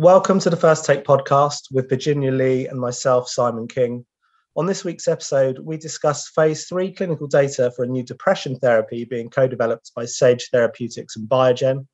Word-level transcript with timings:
Welcome 0.00 0.38
to 0.40 0.50
the 0.50 0.56
First 0.56 0.84
Take 0.84 1.02
podcast 1.02 1.72
with 1.72 1.88
Virginia 1.88 2.30
Li 2.30 2.68
and 2.68 2.78
myself, 2.78 3.28
Simon 3.28 3.66
King. 3.66 4.06
On 4.54 4.64
this 4.64 4.84
week's 4.84 5.08
episode, 5.08 5.58
we 5.58 5.76
discuss 5.76 6.28
phase 6.28 6.68
three 6.68 6.92
clinical 6.92 7.26
data 7.26 7.72
for 7.74 7.82
a 7.82 7.88
new 7.88 8.04
depression 8.04 8.54
therapy 8.60 9.04
being 9.04 9.28
co 9.28 9.48
developed 9.48 9.90
by 9.96 10.04
Sage 10.04 10.50
Therapeutics 10.52 11.16
and 11.16 11.28
Biogen. 11.28 11.88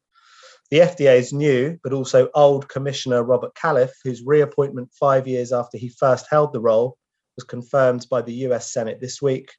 The 0.71 0.81
FDA's 0.81 1.33
new, 1.33 1.79
but 1.83 1.95
also 1.95 2.29
old 2.35 2.69
Commissioner 2.69 3.23
Robert 3.23 3.55
Califf, 3.55 3.93
whose 4.05 4.23
reappointment 4.23 4.91
five 4.93 5.27
years 5.27 5.51
after 5.51 5.79
he 5.79 5.89
first 5.89 6.27
held 6.29 6.53
the 6.53 6.61
role 6.61 6.99
was 7.37 7.45
confirmed 7.45 8.07
by 8.11 8.21
the 8.21 8.35
US 8.49 8.71
Senate 8.71 9.01
this 9.01 9.23
week, 9.23 9.51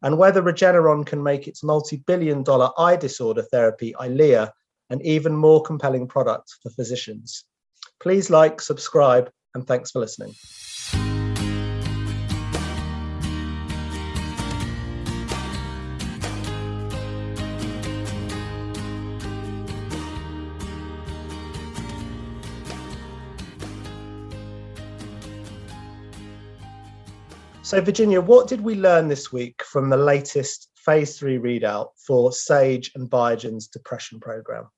and 0.00 0.16
whether 0.16 0.40
Regeneron 0.40 1.04
can 1.04 1.22
make 1.22 1.46
its 1.46 1.62
multi 1.62 1.98
billion 2.06 2.42
dollar 2.42 2.70
eye 2.78 2.96
disorder 2.96 3.42
therapy, 3.42 3.94
Eylea, 4.00 4.50
an 4.88 5.02
even 5.02 5.36
more 5.36 5.60
compelling 5.60 6.08
product 6.08 6.54
for 6.62 6.70
physicians. 6.70 7.44
Please 8.00 8.30
like, 8.30 8.60
subscribe, 8.60 9.30
and 9.54 9.66
thanks 9.66 9.90
for 9.90 10.00
listening. 10.00 10.34
So, 27.72 27.80
Virginia, 27.80 28.20
what 28.20 28.48
did 28.48 28.60
we 28.60 28.74
learn 28.74 29.08
this 29.08 29.32
week 29.32 29.62
from 29.64 29.88
the 29.88 29.96
latest 29.96 30.68
phase 30.76 31.18
three 31.18 31.38
readout 31.38 31.88
for 31.96 32.30
Sage 32.30 32.90
and 32.94 33.08
Biogen's 33.08 33.66
depression 33.66 34.20
program? 34.20 34.68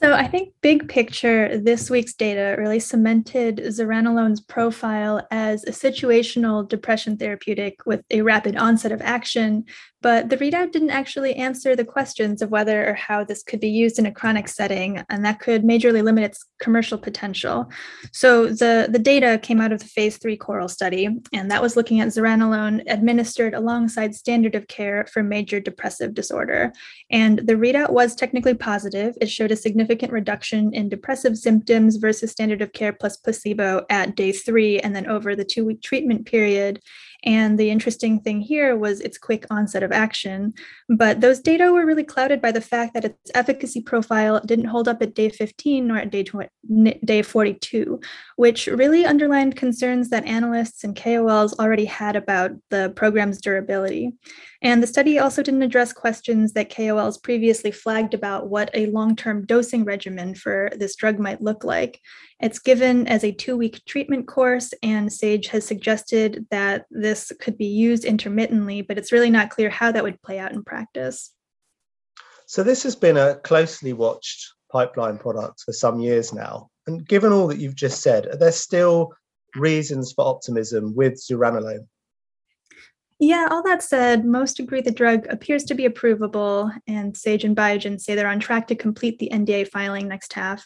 So 0.00 0.12
I 0.12 0.28
think 0.28 0.54
big 0.60 0.88
picture, 0.88 1.58
this 1.58 1.90
week's 1.90 2.14
data 2.14 2.54
really 2.56 2.78
cemented 2.78 3.56
zuranolone's 3.56 4.40
profile 4.40 5.26
as 5.32 5.64
a 5.64 5.72
situational 5.72 6.68
depression 6.68 7.16
therapeutic 7.16 7.84
with 7.84 8.04
a 8.12 8.22
rapid 8.22 8.54
onset 8.54 8.92
of 8.92 9.02
action 9.02 9.64
but 10.00 10.28
the 10.28 10.36
readout 10.36 10.72
didn't 10.72 10.90
actually 10.90 11.34
answer 11.34 11.74
the 11.74 11.84
questions 11.84 12.42
of 12.42 12.50
whether 12.50 12.88
or 12.88 12.94
how 12.94 13.24
this 13.24 13.42
could 13.42 13.60
be 13.60 13.68
used 13.68 13.98
in 13.98 14.06
a 14.06 14.12
chronic 14.12 14.48
setting, 14.48 15.02
and 15.08 15.24
that 15.24 15.40
could 15.40 15.64
majorly 15.64 16.02
limit 16.02 16.24
its 16.24 16.44
commercial 16.60 16.98
potential. 16.98 17.70
So 18.12 18.46
the, 18.46 18.88
the 18.90 18.98
data 18.98 19.38
came 19.42 19.60
out 19.60 19.72
of 19.72 19.80
the 19.80 19.86
phase 19.86 20.18
three 20.18 20.36
CORAL 20.36 20.68
study, 20.68 21.08
and 21.32 21.50
that 21.50 21.62
was 21.62 21.76
looking 21.76 22.00
at 22.00 22.08
zuranolone 22.08 22.82
administered 22.86 23.54
alongside 23.54 24.14
standard 24.14 24.54
of 24.54 24.68
care 24.68 25.06
for 25.12 25.22
major 25.22 25.60
depressive 25.60 26.14
disorder. 26.14 26.72
And 27.10 27.40
the 27.40 27.54
readout 27.54 27.90
was 27.90 28.14
technically 28.14 28.54
positive. 28.54 29.16
It 29.20 29.30
showed 29.30 29.52
a 29.52 29.56
significant 29.56 30.12
reduction 30.12 30.72
in 30.74 30.88
depressive 30.88 31.36
symptoms 31.36 31.96
versus 31.96 32.30
standard 32.30 32.62
of 32.62 32.72
care 32.72 32.92
plus 32.92 33.16
placebo 33.16 33.84
at 33.90 34.14
day 34.16 34.32
three, 34.32 34.78
and 34.80 34.94
then 34.94 35.06
over 35.06 35.34
the 35.34 35.44
two 35.44 35.64
week 35.64 35.82
treatment 35.82 36.26
period. 36.26 36.80
And 37.24 37.58
the 37.58 37.70
interesting 37.70 38.20
thing 38.20 38.40
here 38.40 38.76
was 38.76 39.00
its 39.00 39.18
quick 39.18 39.44
onset 39.50 39.82
of 39.82 39.87
action. 39.92 40.54
But 40.88 41.20
those 41.20 41.40
data 41.40 41.72
were 41.72 41.86
really 41.86 42.04
clouded 42.04 42.40
by 42.40 42.52
the 42.52 42.60
fact 42.60 42.94
that 42.94 43.04
its 43.04 43.30
efficacy 43.34 43.80
profile 43.80 44.40
didn't 44.44 44.66
hold 44.66 44.88
up 44.88 45.02
at 45.02 45.14
day 45.14 45.28
15 45.28 45.86
nor 45.86 45.98
at 45.98 46.10
day, 46.10 46.24
20, 46.24 46.48
day 47.04 47.22
42, 47.22 48.00
which 48.36 48.66
really 48.66 49.04
underlined 49.04 49.56
concerns 49.56 50.10
that 50.10 50.24
analysts 50.24 50.84
and 50.84 50.96
KOLs 50.96 51.58
already 51.58 51.84
had 51.84 52.16
about 52.16 52.52
the 52.70 52.92
program's 52.96 53.40
durability. 53.40 54.12
And 54.60 54.82
the 54.82 54.88
study 54.88 55.18
also 55.18 55.42
didn't 55.42 55.62
address 55.62 55.92
questions 55.92 56.52
that 56.54 56.70
KOLs 56.70 57.22
previously 57.22 57.70
flagged 57.70 58.12
about 58.12 58.48
what 58.48 58.70
a 58.74 58.86
long 58.86 59.14
term 59.14 59.46
dosing 59.46 59.84
regimen 59.84 60.34
for 60.34 60.70
this 60.76 60.96
drug 60.96 61.18
might 61.18 61.40
look 61.40 61.62
like. 61.62 62.00
It's 62.40 62.60
given 62.60 63.08
as 63.08 63.24
a 63.24 63.32
two 63.32 63.56
week 63.56 63.84
treatment 63.84 64.28
course, 64.28 64.72
and 64.82 65.12
SAGE 65.12 65.48
has 65.48 65.66
suggested 65.66 66.46
that 66.50 66.86
this 66.90 67.32
could 67.40 67.58
be 67.58 67.66
used 67.66 68.04
intermittently, 68.04 68.82
but 68.82 68.96
it's 68.96 69.10
really 69.10 69.30
not 69.30 69.50
clear 69.50 69.70
how 69.70 69.90
that 69.90 70.04
would 70.04 70.22
play 70.22 70.38
out 70.38 70.52
in 70.52 70.62
practice. 70.62 71.32
So, 72.46 72.62
this 72.62 72.84
has 72.84 72.94
been 72.94 73.16
a 73.16 73.34
closely 73.36 73.92
watched 73.92 74.54
pipeline 74.70 75.18
product 75.18 75.62
for 75.64 75.72
some 75.72 75.98
years 75.98 76.32
now. 76.32 76.70
And 76.86 77.06
given 77.06 77.32
all 77.32 77.48
that 77.48 77.58
you've 77.58 77.74
just 77.74 78.02
said, 78.02 78.26
are 78.26 78.36
there 78.36 78.52
still 78.52 79.12
reasons 79.56 80.12
for 80.12 80.24
optimism 80.26 80.94
with 80.94 81.14
zuranolone? 81.14 81.86
Yeah, 83.20 83.48
all 83.50 83.64
that 83.64 83.82
said, 83.82 84.24
most 84.24 84.60
agree 84.60 84.80
the 84.80 84.92
drug 84.92 85.26
appears 85.28 85.64
to 85.64 85.74
be 85.74 85.88
approvable, 85.88 86.72
and 86.86 87.16
Sage 87.16 87.42
and 87.42 87.56
Biogen 87.56 88.00
say 88.00 88.14
they're 88.14 88.28
on 88.28 88.38
track 88.38 88.68
to 88.68 88.76
complete 88.76 89.18
the 89.18 89.28
NDA 89.32 89.68
filing 89.70 90.06
next 90.06 90.32
half. 90.32 90.64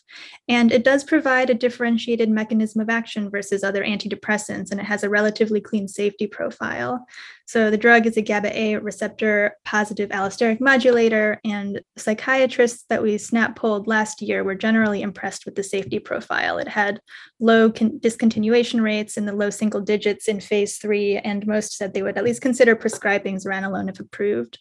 And 0.49 0.71
it 0.71 0.85
does 0.85 1.03
provide 1.03 1.49
a 1.49 1.55
differentiated 1.55 2.29
mechanism 2.29 2.83
of 2.83 2.91
action 2.91 3.31
versus 3.31 3.65
other 3.65 3.83
antidepressants, 3.83 4.71
and 4.71 4.79
it 4.79 4.85
has 4.85 5.03
a 5.03 5.09
relatively 5.09 5.63
clean 5.63 5.89
safety 5.89 6.27
profile. 6.27 7.07
So 7.53 7.71
the 7.71 7.77
drug 7.77 8.07
is 8.07 8.17
a 8.17 8.23
GABA 8.23 8.59
A 8.59 8.77
receptor 8.77 9.59
positive 9.67 10.09
allosteric 10.09 10.59
modulator, 10.59 11.39
and 11.45 11.83
psychiatrists 11.99 12.87
that 12.89 13.03
we 13.03 13.19
snap 13.19 13.57
pulled 13.57 13.87
last 13.87 14.23
year 14.23 14.43
were 14.43 14.55
generally 14.55 15.03
impressed 15.03 15.45
with 15.45 15.55
the 15.55 15.63
safety 15.63 15.99
profile. 15.99 16.57
It 16.57 16.67
had 16.67 16.99
low 17.41 17.71
con- 17.71 18.01
discontinuation 18.01 18.81
rates 18.81 19.19
in 19.19 19.27
the 19.27 19.35
low 19.35 19.51
single 19.51 19.83
digits 19.83 20.29
in 20.29 20.41
phase 20.41 20.79
three, 20.79 21.19
and 21.19 21.47
most 21.47 21.77
said 21.77 21.93
they 21.93 22.03
would 22.03 22.17
at 22.17 22.25
least 22.25 22.41
consider 22.41 22.75
prescribing 22.75 23.37
zuranolone 23.37 23.91
if 23.91 24.01
approved. 24.01 24.59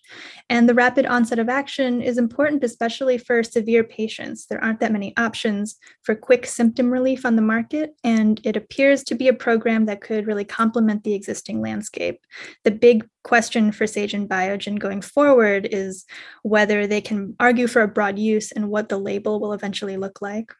And 0.50 0.68
the 0.68 0.76
rapid 0.76 1.06
onset 1.06 1.40
of 1.40 1.48
action 1.48 2.02
is 2.02 2.18
important, 2.18 2.62
especially 2.62 3.18
for 3.18 3.42
severe 3.42 3.86
patients. 3.86 4.48
There 4.48 4.62
aren't 4.62 4.82
that 4.82 4.92
many 4.92 5.16
options 5.16 5.78
for 6.04 6.14
quick 6.14 6.46
symptom 6.46 6.92
relief 6.92 7.26
on 7.26 7.38
the 7.38 7.42
market, 7.42 7.96
and 8.04 8.42
it 8.44 8.58
appears 8.58 9.06
to 9.06 9.16
be 9.16 9.30
a 9.30 9.34
program 9.34 9.86
that 9.86 10.02
could 10.02 10.28
really 10.28 10.44
complement 10.44 11.06
the 11.06 11.14
existing 11.14 11.62
landscape. 11.62 12.20
The 12.66 12.81
big 12.82 13.08
question 13.24 13.72
for 13.72 13.88
Sage 13.88 14.14
and 14.14 14.28
Biogen 14.28 14.78
going 14.78 15.02
forward 15.02 15.68
is 15.72 16.06
whether 16.44 16.88
they 16.88 17.00
can 17.00 17.36
argue 17.40 17.68
for 17.68 17.82
a 17.82 17.88
broad 17.88 18.20
use 18.20 18.52
and 18.52 18.70
what 18.70 18.90
the 18.90 18.98
label 18.98 19.40
will 19.40 19.54
eventually 19.54 19.96
look 19.96 20.22
like. 20.22 20.52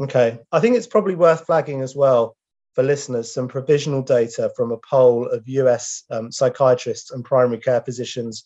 Okay. 0.00 0.38
I 0.52 0.60
think 0.60 0.76
it's 0.76 0.86
probably 0.86 1.16
worth 1.16 1.44
flagging 1.46 1.82
as 1.82 1.94
well 1.94 2.36
for 2.74 2.82
listeners 2.82 3.32
some 3.32 3.48
provisional 3.48 4.02
data 4.02 4.52
from 4.54 4.70
a 4.70 4.76
poll 4.88 5.26
of 5.28 5.48
US 5.48 6.04
um, 6.10 6.30
psychiatrists 6.30 7.10
and 7.10 7.24
primary 7.24 7.58
care 7.58 7.80
physicians 7.80 8.44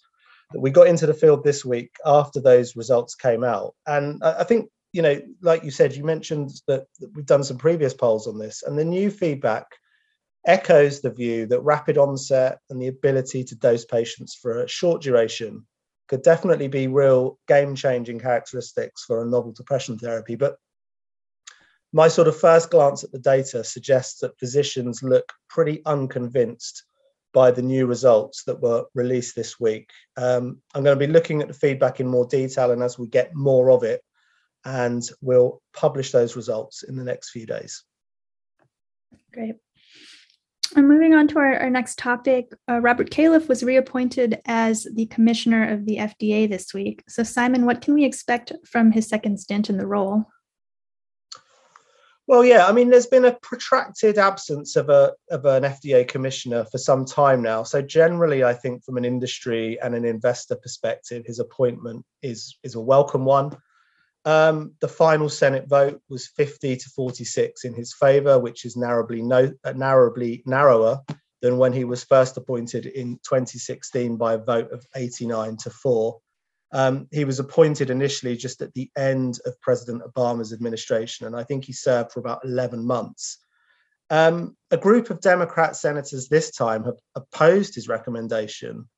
that 0.53 0.61
we 0.61 0.71
got 0.71 0.87
into 0.87 1.07
the 1.07 1.15
field 1.15 1.45
this 1.45 1.65
week 1.65 1.91
after 2.07 2.41
those 2.41 2.77
results 2.77 3.15
came 3.15 3.45
out. 3.45 3.75
And 3.87 4.23
I 4.23 4.45
think, 4.45 4.71
you 4.93 5.03
know, 5.03 5.21
like 5.43 5.65
you 5.65 5.71
said, 5.71 5.95
you 5.95 6.05
mentioned 6.05 6.51
that, 6.67 6.87
that 6.99 7.15
we've 7.15 7.27
done 7.27 7.45
some 7.45 7.59
previous 7.59 7.95
polls 7.95 8.27
on 8.27 8.39
this, 8.39 8.63
and 8.65 8.77
the 8.79 8.85
new 8.85 9.11
feedback 9.11 9.67
echoes 10.47 11.01
the 11.01 11.11
view 11.11 11.47
that 11.47 11.61
rapid 11.61 11.99
onset 11.99 12.59
and 12.71 12.81
the 12.81 12.89
ability 12.89 13.45
to 13.45 13.55
dose 13.55 13.84
patients 13.84 14.34
for 14.34 14.62
a 14.62 14.69
short 14.69 15.03
duration 15.03 15.67
could 16.09 16.23
definitely 16.23 16.69
be 16.69 16.89
real 16.89 17.39
game 17.47 17.75
changing 17.75 18.19
characteristics 18.19 19.05
for 19.05 19.23
a 19.23 19.27
novel 19.27 19.53
depression 19.53 19.99
therapy. 19.99 20.34
But 20.34 20.56
my 21.93 22.09
sort 22.09 22.28
of 22.28 22.39
first 22.39 22.71
glance 22.71 23.05
at 23.05 23.12
the 23.12 23.19
data 23.19 23.62
suggests 23.65 24.21
that 24.21 24.39
physicians 24.39 25.03
look 25.03 25.33
pretty 25.49 25.83
unconvinced 25.87 26.84
by 27.33 27.51
the 27.51 27.62
new 27.62 27.87
results 27.87 28.45
that 28.45 28.61
were 28.61 28.87
released 28.95 29.37
this 29.37 29.61
week. 29.61 29.91
Um, 30.17 30.61
I'm 30.75 30.83
going 30.83 30.99
to 30.99 31.07
be 31.07 31.12
looking 31.12 31.43
at 31.43 31.49
the 31.49 31.55
feedback 31.55 32.01
in 32.01 32.07
more 32.07 32.27
detail, 32.27 32.72
and 32.72 32.83
as 32.83 32.99
we 32.99 33.07
get 33.07 33.34
more 33.34 33.71
of 33.71 33.84
it, 33.84 34.03
and 34.65 35.09
we'll 35.21 35.62
publish 35.72 36.11
those 36.11 36.37
results 36.37 36.83
in 36.83 36.97
the 36.97 37.05
next 37.05 37.31
few 37.31 37.47
days. 37.47 37.84
Great. 39.33 39.57
And 40.77 40.87
moving 40.87 41.15
on 41.15 41.27
to 41.29 41.39
our, 41.39 41.59
our 41.59 41.71
next 41.71 41.99
topic, 41.99 42.53
uh, 42.69 42.79
Robert 42.79 43.11
Califf 43.11 43.49
was 43.49 43.65
reappointed 43.65 44.41
as 44.47 44.87
the 44.95 45.07
commissioner 45.07 45.69
of 45.69 45.85
the 45.85 45.97
FDA 45.97 46.49
this 46.49 46.73
week. 46.73 47.03
So, 47.09 47.23
Simon, 47.25 47.67
what 47.67 47.81
can 47.81 47.95
we 47.95 48.05
expect 48.05 48.53
from 48.65 48.93
his 48.93 49.09
second 49.09 49.39
stint 49.39 49.69
in 49.69 49.79
the 49.79 49.87
role? 49.87 50.27
Well, 52.31 52.45
yeah, 52.45 52.69
I 52.69 52.72
mean, 52.72 52.91
there's 52.91 53.09
been 53.09 53.25
a 53.25 53.37
protracted 53.43 54.17
absence 54.17 54.77
of 54.77 54.89
a 54.89 55.13
of 55.33 55.45
an 55.47 55.65
FDA 55.65 56.07
commissioner 56.07 56.65
for 56.71 56.78
some 56.78 57.05
time 57.05 57.43
now. 57.43 57.65
So 57.65 57.83
generally, 57.83 58.45
I 58.45 58.55
think 58.55 58.84
from 58.84 58.97
an 58.97 59.05
industry 59.05 59.81
and 59.81 59.97
an 59.97 60.05
investor 60.05 60.55
perspective, 60.55 61.25
his 61.27 61.41
appointment 61.41 62.05
is 62.23 62.57
is 62.63 62.77
a 62.77 62.81
welcome 62.81 63.25
one. 63.25 63.57
Um, 64.25 64.72
the 64.81 64.89
final 64.89 65.28
Senate 65.28 65.69
vote 65.69 66.01
was 66.09 66.28
50 66.28 66.77
to 66.77 66.91
46 66.91 67.65
in 67.65 67.75
his 67.75 67.95
favor, 67.95 68.39
which 68.39 68.65
is 68.65 68.77
narrowly, 68.77 69.22
no, 69.22 69.51
uh, 69.65 69.72
narrowly 69.72 70.43
narrower 70.45 71.01
than 71.41 71.57
when 71.57 71.72
he 71.72 71.84
was 71.84 72.05
first 72.05 72.37
appointed 72.37 72.87
in 72.87 73.17
2016 73.25 74.17
by 74.17 74.34
a 74.34 74.39
vote 74.39 74.71
of 74.72 74.84
89 74.95 75.57
to 75.59 75.71
4. 75.71 76.21
Um, 76.72 77.09
he 77.11 77.25
was 77.25 77.39
appointed 77.39 77.91
initially 77.91 78.37
just 78.37 78.61
at 78.63 78.72
the 78.75 78.91
end 78.97 79.39
of 79.47 79.61
President 79.61 80.03
Obama's 80.03 80.53
administration, 80.53 81.27
and 81.27 81.34
I 81.34 81.43
think 81.43 81.65
he 81.65 81.73
served 81.73 82.13
for 82.13 82.21
about 82.21 82.45
11 82.45 82.84
months. 82.84 83.39
Um, 84.11 84.57
a 84.71 84.77
group 84.77 85.11
of 85.11 85.21
Democrat 85.21 85.77
senators 85.77 86.28
this 86.28 86.51
time 86.51 86.84
have 86.84 86.99
opposed 87.15 87.75
his 87.75 87.89
recommendation 87.89 88.89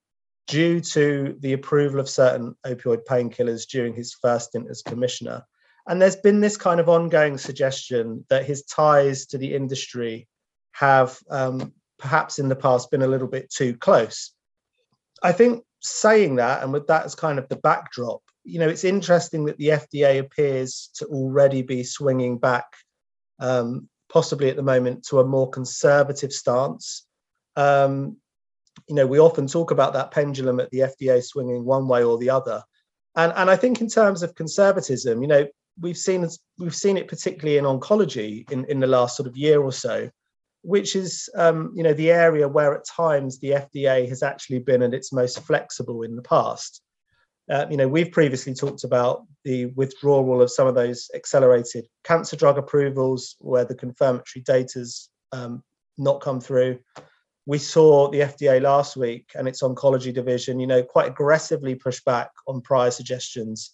due 0.46 0.80
to 0.80 1.36
the 1.40 1.52
approval 1.52 2.00
of 2.00 2.08
certain 2.08 2.54
opioid 2.66 3.04
painkillers 3.04 3.66
during 3.66 3.94
his 3.94 4.12
first 4.14 4.48
stint 4.48 4.68
as 4.70 4.82
commissioner. 4.82 5.44
And 5.86 6.00
there's 6.00 6.16
been 6.16 6.40
this 6.40 6.56
kind 6.56 6.80
of 6.80 6.88
ongoing 6.88 7.38
suggestion 7.38 8.24
that 8.28 8.44
his 8.44 8.64
ties 8.64 9.26
to 9.26 9.38
the 9.38 9.54
industry 9.54 10.28
have 10.72 11.18
um, 11.30 11.72
perhaps 11.98 12.38
in 12.38 12.48
the 12.48 12.56
past 12.56 12.90
been 12.90 13.02
a 13.02 13.06
little 13.06 13.28
bit 13.28 13.50
too 13.50 13.76
close. 13.76 14.32
I 15.22 15.32
think 15.32 15.64
saying 15.80 16.36
that, 16.36 16.62
and 16.62 16.72
with 16.72 16.86
that 16.88 17.04
as 17.04 17.14
kind 17.14 17.38
of 17.38 17.48
the 17.48 17.56
backdrop, 17.56 18.22
you 18.44 18.58
know, 18.58 18.68
it's 18.68 18.84
interesting 18.84 19.44
that 19.44 19.58
the 19.58 19.68
FDA 19.68 20.18
appears 20.18 20.90
to 20.94 21.06
already 21.06 21.62
be 21.62 21.84
swinging 21.84 22.38
back, 22.38 22.66
um, 23.38 23.88
possibly 24.12 24.50
at 24.50 24.56
the 24.56 24.62
moment, 24.62 25.04
to 25.06 25.20
a 25.20 25.24
more 25.24 25.48
conservative 25.48 26.32
stance. 26.32 27.06
Um, 27.54 28.16
you 28.88 28.94
know, 28.94 29.06
we 29.06 29.18
often 29.18 29.46
talk 29.46 29.70
about 29.70 29.92
that 29.92 30.10
pendulum 30.10 30.60
at 30.60 30.70
the 30.70 30.80
FDA 30.80 31.22
swinging 31.22 31.64
one 31.64 31.88
way 31.88 32.02
or 32.04 32.18
the 32.18 32.30
other, 32.30 32.62
and 33.16 33.32
and 33.36 33.50
I 33.50 33.56
think 33.56 33.80
in 33.80 33.88
terms 33.88 34.22
of 34.22 34.34
conservatism, 34.34 35.22
you 35.22 35.28
know, 35.28 35.46
we've 35.80 35.96
seen 35.96 36.26
we've 36.58 36.74
seen 36.74 36.96
it 36.96 37.08
particularly 37.08 37.58
in 37.58 37.64
oncology 37.64 38.50
in 38.50 38.64
in 38.66 38.80
the 38.80 38.86
last 38.86 39.16
sort 39.16 39.28
of 39.28 39.36
year 39.36 39.62
or 39.62 39.72
so, 39.72 40.10
which 40.62 40.96
is 40.96 41.28
um, 41.34 41.72
you 41.74 41.82
know 41.82 41.94
the 41.94 42.10
area 42.10 42.48
where 42.48 42.74
at 42.74 42.86
times 42.86 43.38
the 43.38 43.50
FDA 43.50 44.08
has 44.08 44.22
actually 44.22 44.58
been 44.58 44.82
at 44.82 44.94
its 44.94 45.12
most 45.12 45.40
flexible 45.40 46.02
in 46.02 46.16
the 46.16 46.22
past. 46.22 46.82
Uh, 47.50 47.66
you 47.68 47.76
know, 47.76 47.88
we've 47.88 48.12
previously 48.12 48.54
talked 48.54 48.84
about 48.84 49.26
the 49.44 49.66
withdrawal 49.66 50.40
of 50.40 50.50
some 50.50 50.68
of 50.68 50.76
those 50.76 51.10
accelerated 51.14 51.86
cancer 52.04 52.36
drug 52.36 52.56
approvals 52.56 53.36
where 53.40 53.64
the 53.64 53.74
confirmatory 53.74 54.42
data's 54.44 55.10
um, 55.32 55.62
not 55.98 56.20
come 56.20 56.40
through. 56.40 56.78
We 57.46 57.58
saw 57.58 58.08
the 58.08 58.20
FDA 58.20 58.60
last 58.60 58.96
week 58.96 59.30
and 59.34 59.48
its 59.48 59.62
oncology 59.62 60.14
division, 60.14 60.60
you 60.60 60.66
know, 60.66 60.82
quite 60.82 61.08
aggressively 61.08 61.74
push 61.74 62.00
back 62.04 62.30
on 62.46 62.60
prior 62.60 62.90
suggestions 62.90 63.72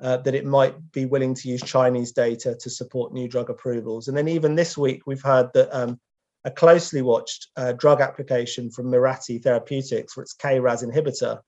uh, 0.00 0.16
that 0.18 0.34
it 0.34 0.44
might 0.44 0.92
be 0.92 1.04
willing 1.04 1.34
to 1.34 1.48
use 1.48 1.62
Chinese 1.62 2.12
data 2.12 2.56
to 2.58 2.70
support 2.70 3.12
new 3.12 3.28
drug 3.28 3.50
approvals. 3.50 4.08
And 4.08 4.16
then 4.16 4.28
even 4.28 4.54
this 4.54 4.76
week, 4.76 5.02
we've 5.06 5.22
heard 5.22 5.50
that 5.54 5.74
um, 5.76 6.00
a 6.44 6.50
closely 6.50 7.02
watched 7.02 7.48
uh, 7.56 7.72
drug 7.72 8.00
application 8.00 8.70
from 8.70 8.90
Mirati 8.90 9.42
Therapeutics 9.42 10.12
for 10.12 10.22
its 10.22 10.34
KRAS 10.34 10.82
inhibitor 10.82 11.40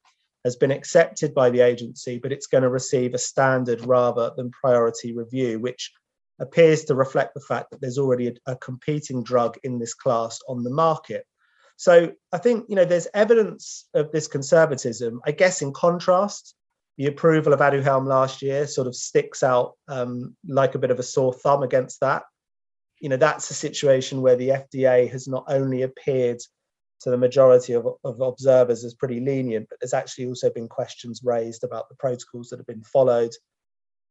has 0.44 0.56
been 0.56 0.70
accepted 0.70 1.34
by 1.34 1.50
the 1.50 1.60
agency, 1.60 2.18
but 2.18 2.30
it's 2.30 2.46
going 2.46 2.62
to 2.62 2.68
receive 2.68 3.14
a 3.14 3.18
standard 3.18 3.84
rather 3.86 4.30
than 4.36 4.50
priority 4.50 5.16
review, 5.16 5.58
which 5.58 5.92
appears 6.38 6.84
to 6.84 6.94
reflect 6.94 7.34
the 7.34 7.40
fact 7.40 7.70
that 7.70 7.80
there's 7.80 7.98
already 7.98 8.28
a, 8.28 8.52
a 8.52 8.56
competing 8.56 9.22
drug 9.22 9.56
in 9.64 9.78
this 9.78 9.94
class 9.94 10.38
on 10.48 10.62
the 10.62 10.70
market. 10.70 11.26
So 11.76 12.12
I 12.32 12.38
think 12.38 12.66
you 12.68 12.76
know 12.76 12.84
there's 12.84 13.08
evidence 13.14 13.88
of 13.94 14.12
this 14.12 14.28
conservatism. 14.28 15.20
I 15.26 15.32
guess 15.32 15.62
in 15.62 15.72
contrast, 15.72 16.54
the 16.96 17.06
approval 17.06 17.52
of 17.52 17.60
Aduhelm 17.60 18.06
last 18.06 18.42
year 18.42 18.66
sort 18.66 18.86
of 18.86 18.94
sticks 18.94 19.42
out 19.42 19.72
um, 19.88 20.36
like 20.46 20.74
a 20.74 20.78
bit 20.78 20.90
of 20.90 20.98
a 20.98 21.02
sore 21.02 21.32
thumb 21.32 21.62
against 21.62 22.00
that 22.00 22.22
you 23.00 23.10
know 23.10 23.16
that's 23.18 23.50
a 23.50 23.54
situation 23.54 24.22
where 24.22 24.36
the 24.36 24.48
FDA 24.48 25.10
has 25.10 25.28
not 25.28 25.44
only 25.48 25.82
appeared 25.82 26.40
to 27.00 27.10
the 27.10 27.18
majority 27.18 27.74
of, 27.74 27.86
of 28.02 28.20
observers 28.22 28.82
as 28.82 28.94
pretty 28.94 29.20
lenient, 29.20 29.66
but 29.68 29.78
there's 29.78 29.92
actually 29.92 30.26
also 30.26 30.48
been 30.48 30.68
questions 30.68 31.20
raised 31.22 31.64
about 31.64 31.88
the 31.90 31.96
protocols 31.96 32.48
that 32.48 32.58
have 32.58 32.66
been 32.66 32.82
followed. 32.82 33.32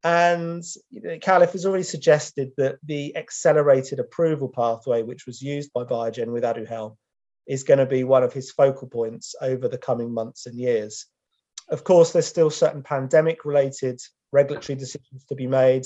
And 0.04 0.64
you 0.92 1.02
know, 1.02 1.18
has 1.26 1.66
already 1.66 1.84
suggested 1.84 2.52
that 2.58 2.76
the 2.84 3.16
accelerated 3.18 4.00
approval 4.00 4.50
pathway, 4.50 5.02
which 5.02 5.26
was 5.26 5.42
used 5.42 5.74
by 5.74 5.86
Biogen 5.86 6.28
with 6.28 6.44
Aduhelm, 6.44 6.96
is 7.48 7.64
going 7.64 7.80
to 7.80 7.86
be 7.86 8.04
one 8.04 8.24
of 8.24 8.34
his 8.34 8.52
focal 8.52 8.88
points 8.88 9.36
over 9.42 9.68
the 9.68 9.78
coming 9.78 10.14
months 10.14 10.46
and 10.46 10.60
years. 10.60 11.06
Of 11.70 11.84
course, 11.84 12.12
there's 12.12 12.28
still 12.28 12.50
certain 12.50 12.84
pandemic 12.84 13.46
related 13.46 14.00
regulatory 14.32 14.78
decisions 14.78 15.26
to 15.26 15.36
be 15.36 15.48
made. 15.48 15.86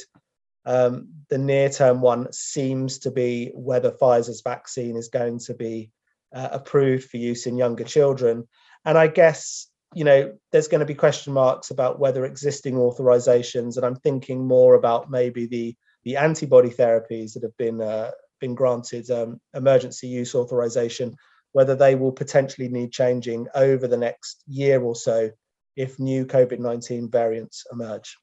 Um, 0.66 1.10
the 1.30 1.38
near 1.38 1.70
term 1.70 2.02
one 2.02 2.32
seems 2.34 3.00
to 3.00 3.12
be 3.12 3.52
whether 3.54 3.92
Pfizer's 3.92 4.42
vaccine 4.42 4.98
is 4.98 5.08
going 5.08 5.40
to 5.40 5.54
be 5.54 5.92
uh, 6.34 6.50
approved 6.52 7.10
for 7.10 7.18
use 7.18 7.46
in 7.46 7.58
younger 7.58 7.84
children. 7.84 8.48
And 8.84 8.98
I 8.98 9.08
guess, 9.08 9.68
you 9.94 10.04
know, 10.04 10.34
there's 10.52 10.68
going 10.68 10.80
to 10.80 10.86
be 10.86 10.94
question 10.94 11.34
marks 11.34 11.72
about 11.72 12.00
whether 12.00 12.26
existing 12.26 12.76
authorizations, 12.76 13.78
and 13.78 13.86
I'm 13.86 13.96
thinking 13.96 14.46
more 14.46 14.74
about 14.76 15.10
maybe 15.10 15.46
the, 15.46 15.76
the 16.04 16.18
antibody 16.18 16.70
therapies 16.70 17.34
that 17.34 17.44
have 17.44 17.56
been, 17.58 17.82
uh, 17.82 18.12
been 18.42 18.56
granted 18.56 19.10
um, 19.10 19.40
emergency 19.54 20.08
use 20.08 20.36
authorization, 20.36 21.16
whether 21.58 21.76
they 21.76 21.96
will 21.96 22.12
potentially 22.12 22.68
need 22.68 22.92
changing 22.92 23.48
over 23.56 23.88
the 23.88 23.98
next 23.98 24.44
year 24.46 24.80
or 24.80 24.96
so 24.96 25.32
if 25.76 25.98
new 25.98 26.24
COVID 26.24 26.60
19 26.60 27.10
variants 27.10 27.66
emerge. 27.72 28.16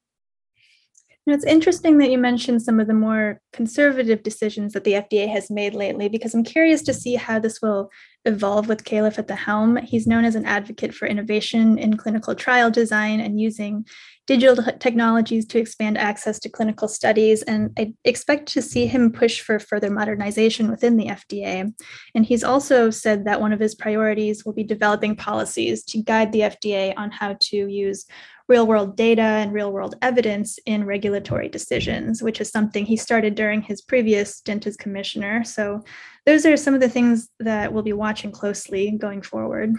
Know, 1.27 1.35
it's 1.35 1.45
interesting 1.45 1.99
that 1.99 2.13
you 2.13 2.19
mentioned 2.19 2.63
some 2.63 2.79
of 2.79 2.87
the 2.87 2.95
more 2.95 3.41
conservative 3.53 4.23
decisions 4.23 4.73
that 4.75 4.85
the 4.85 4.93
FDA 4.93 5.29
has 5.29 5.51
made 5.51 5.75
lately, 5.75 6.09
because 6.09 6.33
I'm 6.33 6.45
curious 6.45 6.83
to 6.83 6.95
see 6.95 7.17
how 7.17 7.41
this 7.41 7.61
will 7.61 7.91
evolve 8.25 8.69
with 8.69 8.85
Califf 8.85 9.19
at 9.19 9.29
the 9.29 9.35
helm. 9.35 9.77
He's 9.77 10.07
known 10.07 10.25
as 10.25 10.35
an 10.35 10.45
advocate 10.45 10.95
for 10.95 11.07
innovation 11.07 11.79
in 11.79 11.97
clinical 11.97 12.35
trial 12.35 12.71
design 12.71 13.21
and 13.21 13.41
using 13.41 13.85
digital 14.27 14.65
technologies 14.79 15.45
to 15.47 15.59
expand 15.59 15.99
access 15.99 16.39
to 16.39 16.49
clinical 16.49 16.89
studies. 16.89 17.43
And 17.43 17.71
I 17.79 17.93
expect 18.05 18.47
to 18.53 18.63
see 18.63 18.87
him 18.87 19.13
push 19.13 19.41
for 19.41 19.59
further 19.59 19.91
modernization 19.91 20.71
within 20.71 20.97
the 20.97 21.07
FDA. 21.07 21.73
And 22.15 22.25
he's 22.25 22.43
also 22.43 22.89
said 22.89 23.27
that 23.27 23.41
one 23.41 23.53
of 23.53 23.61
his 23.61 23.75
priorities 23.75 24.45
will 24.45 24.55
be 24.55 24.65
developing 24.65 25.17
policies 25.17 25.85
to 25.85 26.03
guide 26.03 26.33
the 26.33 26.41
FDA 26.41 26.95
on 26.97 27.11
how 27.11 27.37
to 27.39 27.57
use 27.57 28.07
real 28.49 28.67
world 28.67 28.97
data 28.97 29.23
and 29.23 29.53
real 29.53 29.73
world 29.73 29.95
evidence 30.03 30.59
in 30.67 30.85
regulatory 30.85 31.49
decisions, 31.49 32.23
which 32.23 32.41
is 32.41 32.51
something 32.51 32.85
he 32.85 32.97
started 32.97 33.35
during 33.35 33.63
his 33.63 33.81
previous 33.81 34.37
stint 34.37 34.67
as 34.67 34.77
commissioner. 34.77 35.45
So, 35.45 35.83
those 36.27 36.47
are 36.47 36.57
some 36.57 36.75
of 36.75 36.81
the 36.81 36.89
things 36.89 37.29
that 37.41 37.73
we'll 37.73 37.83
be 37.83 37.93
watching 37.93 38.33
closely 38.33 38.91
going 38.93 39.23
forward. 39.23 39.75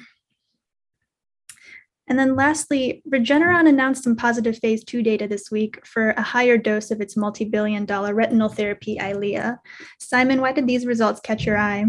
And 2.07 2.19
then 2.19 2.35
lastly, 2.35 3.01
Regeneron 3.12 3.67
announced 3.67 4.03
some 4.03 4.15
positive 4.15 4.59
phase 4.59 4.83
two 4.83 5.01
data 5.01 5.27
this 5.27 5.50
week 5.50 5.83
for 5.85 6.12
a 6.12 6.21
higher 6.21 6.57
dose 6.57 6.91
of 6.91 7.01
its 7.01 7.17
multi 7.17 7.45
billion 7.45 7.85
dollar 7.85 8.13
retinal 8.13 8.50
therapy, 8.50 8.97
Eylea. 9.00 9.57
Simon, 10.00 10.39
why 10.39 10.51
did 10.51 10.67
these 10.67 10.85
results 10.85 11.19
catch 11.19 11.45
your 11.45 11.57
eye? 11.57 11.85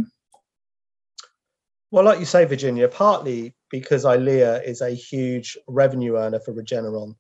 Well, 1.91 2.05
like 2.05 2.19
you 2.19 2.25
say, 2.25 2.45
Virginia, 2.47 2.89
partly 2.89 3.55
because 3.71 4.05
Eylea 4.05 4.65
is 4.65 4.81
a 4.81 4.91
huge 4.91 5.57
revenue 5.67 6.17
earner 6.17 6.41
for 6.41 6.53
Regeneron. 6.53 7.15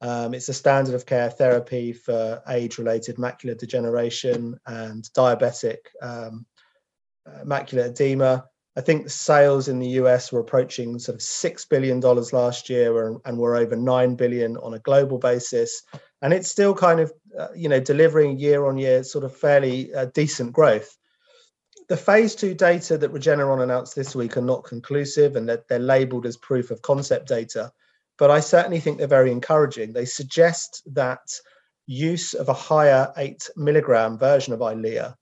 Um, 0.00 0.34
it's 0.34 0.48
a 0.48 0.54
standard 0.54 0.94
of 0.94 1.06
care 1.06 1.30
therapy 1.30 1.92
for 1.92 2.42
age-related 2.48 3.16
macular 3.16 3.56
degeneration 3.56 4.58
and 4.66 5.04
diabetic 5.16 5.78
um, 6.02 6.44
uh, 7.26 7.44
macular 7.44 7.86
edema. 7.86 8.44
I 8.74 8.80
think 8.80 9.10
sales 9.10 9.68
in 9.68 9.78
the 9.78 10.00
US 10.00 10.32
were 10.32 10.40
approaching 10.40 10.98
sort 10.98 11.14
of 11.14 11.22
six 11.22 11.66
billion 11.66 12.00
dollars 12.00 12.32
last 12.32 12.68
year, 12.68 13.20
and 13.24 13.38
were 13.38 13.54
over 13.54 13.76
nine 13.76 14.16
billion 14.16 14.56
on 14.56 14.74
a 14.74 14.80
global 14.80 15.18
basis. 15.18 15.82
And 16.22 16.32
it's 16.32 16.50
still 16.50 16.74
kind 16.74 16.98
of, 16.98 17.12
uh, 17.38 17.48
you 17.54 17.68
know, 17.68 17.80
delivering 17.80 18.38
year 18.38 18.66
on 18.66 18.78
year 18.78 19.04
sort 19.04 19.24
of 19.24 19.36
fairly 19.36 19.94
uh, 19.94 20.06
decent 20.06 20.52
growth 20.52 20.96
the 21.92 21.96
phase 21.98 22.34
two 22.34 22.54
data 22.54 22.96
that 22.96 23.12
Regeneron 23.12 23.62
announced 23.62 23.94
this 23.94 24.14
week 24.14 24.38
are 24.38 24.40
not 24.40 24.64
conclusive 24.64 25.36
and 25.36 25.46
that 25.46 25.68
they're, 25.68 25.78
labeled 25.78 26.24
as 26.24 26.38
proof 26.38 26.70
of 26.70 26.80
concept 26.80 27.28
data, 27.28 27.70
but 28.16 28.30
I 28.30 28.40
certainly 28.40 28.80
think 28.80 28.96
they're 28.96 29.06
very 29.06 29.30
encouraging. 29.30 29.92
They 29.92 30.06
suggest 30.06 30.82
that 30.94 31.20
use 31.86 32.32
of 32.32 32.48
a 32.48 32.54
higher 32.54 33.12
eight 33.18 33.50
milligram 33.56 34.16
version 34.16 34.54
of 34.54 34.60
Eylea, 34.60 35.14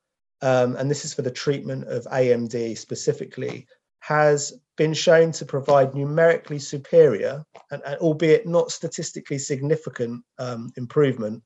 um, 0.42 0.76
and 0.76 0.88
this 0.88 1.04
is 1.04 1.12
for 1.12 1.22
the 1.22 1.30
treatment 1.32 1.88
of 1.88 2.04
AMD 2.04 2.78
specifically, 2.78 3.66
has 3.98 4.52
been 4.76 4.94
shown 4.94 5.32
to 5.32 5.44
provide 5.44 5.96
numerically 5.96 6.60
superior, 6.60 7.44
and, 7.72 7.82
and 7.84 7.96
albeit 7.98 8.46
not 8.46 8.70
statistically 8.70 9.38
significant, 9.38 10.22
um, 10.38 10.70
improvement 10.76 11.42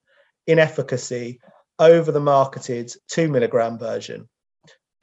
in 0.46 0.58
efficacy 0.58 1.40
over 1.78 2.12
the 2.12 2.20
marketed 2.20 2.92
two 3.08 3.30
milligram 3.30 3.78
version. 3.78 4.28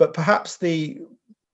But 0.01 0.15
perhaps 0.15 0.57
the 0.57 0.99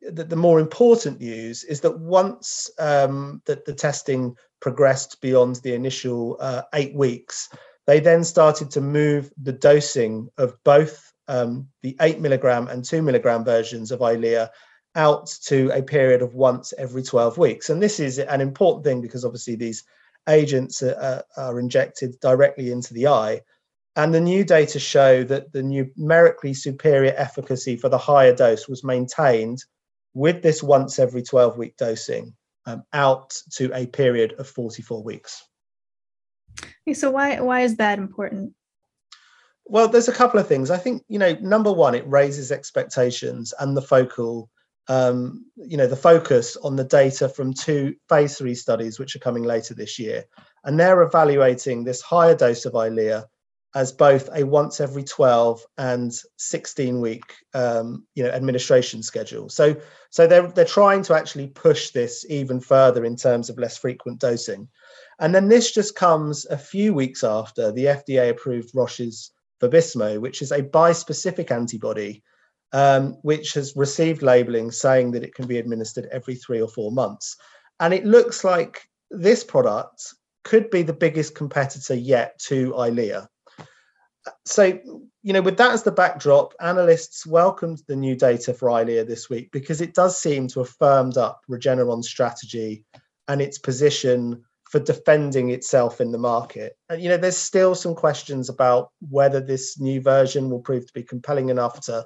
the, 0.01 0.24
the 0.24 0.38
more 0.38 0.62
important 0.62 1.20
news 1.20 1.66
is 1.66 1.82
that 1.82 2.00
once 2.00 2.70
um, 2.80 3.42
that 3.46 3.66
the 3.66 3.74
testing 3.74 4.38
progressed 4.62 5.20
beyond 5.20 5.58
the 5.58 5.74
initial 5.74 6.38
uh, 6.39 6.62
eight 6.74 6.96
weeks, 6.96 7.50
they 7.88 8.00
then 8.00 8.24
started 8.24 8.72
to 8.72 8.80
move 8.80 9.34
the 9.44 9.51
dosing 9.51 10.30
of 10.38 10.56
both 10.63 11.12
um, 11.27 11.68
the 11.84 11.98
eight 12.00 12.22
milligram 12.22 12.70
and 12.70 12.86
two 12.86 13.01
milligram 13.01 13.44
versions 13.44 13.92
of 13.92 14.00
Eylea 14.00 14.48
out 14.96 15.27
to 15.48 15.70
a 15.74 15.84
period 15.84 16.22
of 16.22 16.34
once 16.34 16.74
every 16.77 17.04
12 17.04 17.38
weeks. 17.38 17.70
And 17.70 17.84
this 17.84 18.00
is 18.00 18.18
an 18.18 18.39
important 18.39 18.86
thing 18.86 19.01
because 19.01 19.25
obviously 19.25 19.58
these 19.58 19.84
agents 20.30 20.82
are, 20.82 21.22
are 21.36 21.60
injected 21.60 22.18
directly 22.22 22.72
into 22.72 22.94
the 22.94 23.08
eye. 23.08 23.42
And 23.98 24.13
the 24.13 24.22
new 24.22 24.46
data 24.46 24.80
show 24.80 25.24
that 25.24 25.51
the 25.51 25.63
numerically 25.63 26.54
superior 26.54 27.16
efficacy 27.18 27.75
for 27.75 27.89
the 27.89 27.98
higher 27.98 28.34
dose 28.34 28.68
was 28.68 28.84
maintained 28.84 29.63
with 30.13 30.44
this 30.44 30.62
once 30.62 31.00
every 31.00 31.24
12 31.24 31.58
week 31.58 31.75
dosing 31.77 32.36
um, 32.68 32.84
out 32.94 33.34
to 33.54 33.72
a 33.74 33.88
period 33.88 34.34
of 34.38 34.48
44 34.48 35.04
weeks. 35.04 35.44
Okay, 36.62 36.94
so 36.94 37.10
why 37.10 37.39
why 37.42 37.62
is 37.62 37.77
that 37.77 37.98
important? 37.98 38.54
Well, 39.66 39.88
there's 39.88 40.08
a 40.08 40.13
couple 40.13 40.39
of 40.39 40.48
things. 40.48 40.70
I 40.70 40.77
think, 40.77 41.04
you 41.10 41.18
know, 41.18 41.34
number 41.42 41.74
one, 41.74 41.96
it 41.96 42.08
raises 42.08 42.51
expectations 42.51 43.54
and 43.60 43.75
the 43.75 43.82
focal, 43.82 44.50
um, 44.88 45.46
you 45.56 45.75
know, 45.75 45.88
the 45.88 45.96
focus 45.96 46.56
on 46.58 46.75
the 46.75 46.84
data 46.84 47.27
from 47.27 47.51
two 47.51 47.96
phase 48.08 48.38
three 48.38 48.56
studies, 48.56 49.00
which 49.00 49.16
are 49.16 49.20
coming 49.20 49.44
later 49.44 49.74
this 49.74 49.98
year. 49.98 50.24
And 50.63 50.80
they're 50.80 51.01
evaluating 51.01 51.84
this 51.84 52.01
higher 52.01 52.36
dose 52.36 52.66
of 52.66 52.74
Eylea 52.74 53.25
as 53.75 53.91
both 53.91 54.29
a 54.33 54.43
once 54.43 54.79
every 54.79 55.03
12 55.03 55.63
and 55.77 56.13
16 56.38 57.01
week 57.01 57.36
um, 57.53 58.05
you 58.15 58.24
know 58.24 58.29
administration 58.29 59.03
schedule. 59.03 59.50
So 59.50 59.75
so 60.09 60.25
they're 60.25 60.47
they're 60.47 60.65
trying 60.65 61.03
to 61.03 61.15
actually 61.15 61.47
push 61.47 61.91
this 61.91 62.25
even 62.29 62.59
further 62.59 63.05
in 63.05 63.15
terms 63.15 63.50
of 63.50 63.57
less 63.57 63.77
frequent 63.77 64.19
dosing. 64.19 64.67
And 65.19 65.33
then 65.33 65.47
this 65.47 65.71
just 65.71 65.95
comes 65.95 66.45
a 66.45 66.57
few 66.57 66.93
weeks 66.93 67.24
after 67.24 67.71
the 67.71 67.86
FDA 67.86 68.29
approved 68.29 68.71
Roche's 68.74 69.31
Vabysmo, 69.62 70.19
which 70.19 70.41
is 70.41 70.51
a 70.51 70.62
bispecific 70.62 71.51
antibody, 71.51 72.24
um, 72.71 73.17
which 73.24 73.53
has 73.53 73.75
received 73.75 74.21
labeling 74.21 74.71
saying 74.71 75.12
that 75.12 75.24
it 75.24 75.33
can 75.33 75.47
be 75.47 75.57
administered 75.57 76.07
every 76.12 76.36
three 76.36 76.62
or 76.62 76.67
four 76.67 76.91
months. 76.91 77.36
And 77.79 77.93
it 77.93 78.05
looks 78.05 78.43
like 78.43 78.88
this 79.09 79.43
product 79.43 80.13
could 80.43 80.69
be 80.69 80.83
the 80.83 80.93
biggest 80.93 81.36
competitor 81.36 81.95
yet 81.95 82.39
to 82.39 82.71
Eylea 82.71 83.27
so 84.46 84.79
you 85.24 85.34
know 85.34 85.41
with 85.41 85.57
that 85.57 85.72
as 85.72 85.84
the 85.84 85.91
backdrop 85.91 86.53
analysts 86.60 87.25
welcomed 87.25 87.81
the 87.88 87.96
new 87.96 88.15
data 88.15 88.53
for 88.53 88.69
Eylea 88.69 89.05
this 89.05 89.29
week 89.29 89.51
because 89.51 89.81
it 89.81 89.93
does 89.93 90.17
seem 90.17 90.48
to 90.50 90.60
have 90.60 90.69
firmed 90.69 91.17
up 91.17 91.41
regeneron's 91.50 92.10
strategy 92.10 92.86
and 93.27 93.41
its 93.41 93.57
position 93.57 94.43
for 94.69 94.79
defending 94.79 95.50
itself 95.51 96.01
in 96.01 96.12
the 96.12 96.17
market. 96.17 96.77
And 96.89 97.01
you 97.01 97.10
know 97.10 97.17
there's 97.17 97.38
still 97.38 97.75
some 97.75 97.96
questions 97.96 98.50
about 98.50 98.91
whether 99.10 99.39
this 99.39 99.79
new 99.79 100.01
version 100.01 100.50
will 100.50 100.60
prove 100.60 100.86
to 100.88 100.93
be 100.93 101.03
compelling 101.03 101.50
enough 101.50 101.81
to 101.81 102.05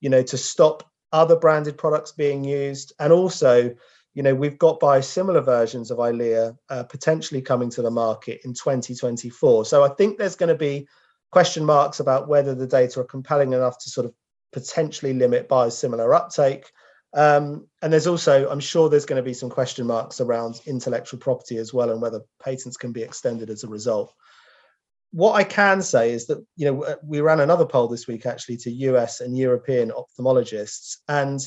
you 0.00 0.10
know 0.10 0.22
to 0.22 0.36
stop 0.36 0.84
other 1.12 1.36
branded 1.36 1.76
products 1.76 2.12
being 2.12 2.44
used. 2.44 2.92
And 2.98 3.12
also 3.12 3.74
you 4.14 4.22
know 4.22 4.34
we've 4.34 4.58
got 4.58 4.80
biosimilar 4.80 5.44
versions 5.44 5.90
of 5.90 5.98
Eylea 5.98 6.56
uh, 6.68 6.82
potentially 6.84 7.42
coming 7.42 7.70
to 7.70 7.82
the 7.82 7.90
market 7.90 8.40
in 8.44 8.52
2024 8.52 9.64
so 9.64 9.84
i 9.84 9.88
think 9.88 10.18
there's 10.18 10.36
going 10.36 10.48
to 10.48 10.54
be 10.54 10.86
question 11.30 11.64
marks 11.64 12.00
about 12.00 12.28
whether 12.28 12.54
the 12.54 12.66
data 12.66 13.00
are 13.00 13.04
compelling 13.04 13.52
enough 13.52 13.78
to 13.78 13.90
sort 13.90 14.06
of 14.06 14.14
potentially 14.52 15.14
limit 15.14 15.48
biosimilar 15.48 16.14
uptake. 16.14 16.70
Um, 17.12 17.66
and 17.82 17.92
there's 17.92 18.06
also, 18.06 18.48
I'm 18.48 18.60
sure 18.60 18.88
there's 18.88 19.06
going 19.06 19.22
to 19.22 19.28
be 19.28 19.34
some 19.34 19.50
question 19.50 19.86
marks 19.86 20.20
around 20.20 20.60
intellectual 20.66 21.18
property 21.18 21.56
as 21.58 21.74
well 21.74 21.90
and 21.90 22.00
whether 22.00 22.22
patents 22.42 22.76
can 22.76 22.92
be 22.92 23.02
extended 23.02 23.50
as 23.50 23.64
a 23.64 23.68
result. 23.68 24.12
What 25.12 25.32
I 25.32 25.42
can 25.42 25.82
say 25.82 26.12
is 26.12 26.26
that, 26.26 26.44
you 26.56 26.66
know, 26.66 26.96
we 27.04 27.20
ran 27.20 27.40
another 27.40 27.66
poll 27.66 27.88
this 27.88 28.06
week 28.06 28.26
actually 28.26 28.58
to 28.58 28.70
US 28.70 29.20
and 29.20 29.36
European 29.36 29.90
ophthalmologists. 29.90 30.98
And, 31.08 31.40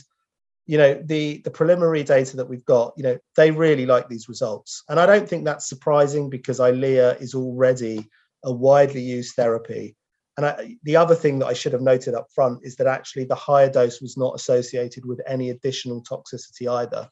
you 0.65 0.77
know, 0.77 1.01
the, 1.05 1.41
the 1.45 1.51
preliminary 1.51 2.03
data 2.03 2.35
that 2.37 2.49
we've 2.49 2.65
got, 2.65 2.93
you 2.97 3.03
know, 3.03 3.17
they 3.37 3.51
really 3.51 3.85
like 3.85 4.09
these 4.09 4.27
results. 4.27 4.83
And 4.89 4.99
I 4.99 5.05
don't 5.05 5.27
think 5.27 5.45
that's 5.45 5.69
surprising 5.69 6.29
because 6.29 6.59
Eylea 6.59 7.21
is 7.21 7.35
already 7.35 8.09
a 8.43 8.51
widely 8.51 9.01
used 9.01 9.35
therapy. 9.35 9.95
And 10.37 10.45
I, 10.45 10.77
the 10.83 10.95
other 10.95 11.15
thing 11.15 11.39
that 11.39 11.47
I 11.47 11.53
should 11.53 11.73
have 11.73 11.81
noted 11.81 12.15
up 12.15 12.27
front 12.33 12.61
is 12.63 12.75
that 12.77 12.87
actually 12.87 13.25
the 13.25 13.35
higher 13.35 13.69
dose 13.69 14.01
was 14.01 14.17
not 14.17 14.35
associated 14.35 15.05
with 15.05 15.21
any 15.27 15.51
additional 15.51 16.03
toxicity 16.03 16.67
either. 16.69 17.07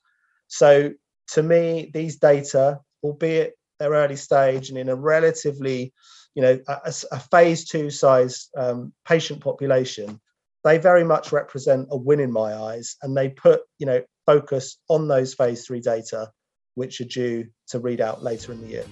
So 0.47 0.91
to 1.33 1.43
me, 1.43 1.91
these 1.93 2.17
data, 2.17 2.79
albeit 3.03 3.53
they're 3.79 3.91
early 3.91 4.15
stage 4.15 4.69
and 4.69 4.77
in 4.77 4.89
a 4.89 4.95
relatively, 4.95 5.93
you 6.35 6.41
know, 6.41 6.59
a, 6.67 6.93
a 7.11 7.19
phase 7.19 7.65
two 7.65 7.89
size 7.89 8.50
um, 8.57 8.91
patient 9.07 9.41
population, 9.41 10.19
they 10.63 10.77
very 10.77 11.03
much 11.03 11.31
represent 11.31 11.88
a 11.91 11.97
win 11.97 12.19
in 12.19 12.31
my 12.31 12.55
eyes. 12.55 12.95
And 13.01 13.15
they 13.15 13.29
put, 13.29 13.61
you 13.77 13.85
know, 13.85 14.01
focus 14.25 14.77
on 14.89 15.07
those 15.07 15.33
phase 15.33 15.65
three 15.65 15.79
data, 15.79 16.31
which 16.75 17.01
are 17.01 17.05
due 17.05 17.47
to 17.67 17.79
read 17.79 18.01
out 18.01 18.23
later 18.23 18.51
in 18.51 18.61
the 18.61 18.67
year. 18.67 18.85